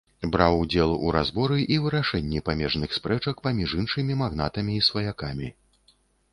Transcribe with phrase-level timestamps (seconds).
[0.35, 5.47] Браў удзел у разборы і вырашэнні памежных спрэчак паміж іншымі магнатамі і сваякамі.